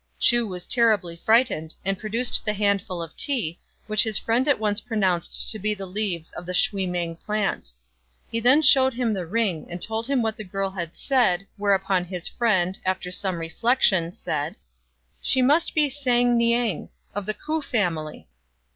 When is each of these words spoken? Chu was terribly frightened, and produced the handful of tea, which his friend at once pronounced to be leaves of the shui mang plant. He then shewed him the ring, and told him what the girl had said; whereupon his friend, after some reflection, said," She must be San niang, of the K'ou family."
Chu 0.17 0.47
was 0.47 0.65
terribly 0.65 1.15
frightened, 1.15 1.75
and 1.85 1.95
produced 1.99 2.43
the 2.43 2.55
handful 2.55 3.03
of 3.03 3.15
tea, 3.15 3.59
which 3.85 4.01
his 4.01 4.17
friend 4.17 4.47
at 4.47 4.57
once 4.57 4.81
pronounced 4.81 5.47
to 5.51 5.59
be 5.59 5.75
leaves 5.75 6.31
of 6.31 6.47
the 6.47 6.55
shui 6.55 6.87
mang 6.87 7.15
plant. 7.15 7.71
He 8.31 8.39
then 8.39 8.63
shewed 8.63 8.95
him 8.95 9.13
the 9.13 9.27
ring, 9.27 9.67
and 9.69 9.79
told 9.79 10.07
him 10.07 10.23
what 10.23 10.37
the 10.37 10.43
girl 10.43 10.71
had 10.71 10.97
said; 10.97 11.45
whereupon 11.55 12.05
his 12.05 12.27
friend, 12.27 12.79
after 12.83 13.11
some 13.11 13.37
reflection, 13.37 14.11
said," 14.11 14.55
She 15.21 15.43
must 15.43 15.75
be 15.75 15.87
San 15.87 16.35
niang, 16.35 16.89
of 17.13 17.27
the 17.27 17.35
K'ou 17.35 17.63
family." 17.63 18.27